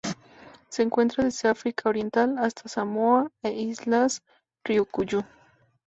Se 0.67 0.81
encuentra 0.81 1.23
desde 1.23 1.47
África 1.47 1.87
Oriental 1.87 2.39
hasta 2.39 2.67
Samoa 2.67 3.31
e 3.43 3.51
islas 3.51 4.23
Ryukyu. 4.63 5.23